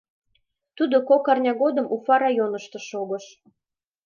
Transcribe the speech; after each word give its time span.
Тудо 0.77 0.97
кок 1.09 1.25
арня 1.31 1.53
годым 1.61 1.85
Уфа 1.95 2.15
районышто 2.23 2.79
шогыш. 2.89 3.25